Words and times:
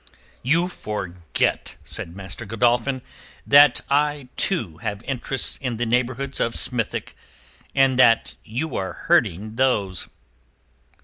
"You 0.41 0.67
forget," 0.67 1.75
said 1.85 2.15
Master 2.15 2.43
Godolphin, 2.43 3.03
"that 3.45 3.81
I, 3.87 4.29
too, 4.35 4.77
have 4.79 5.03
interests 5.03 5.59
in 5.61 5.77
the 5.77 5.85
neighbourhood 5.85 6.39
of 6.41 6.55
Smithick, 6.55 7.15
and 7.75 7.99
that 7.99 8.33
you 8.43 8.75
are 8.75 8.93
hurting 8.93 9.57
those." 9.57 10.07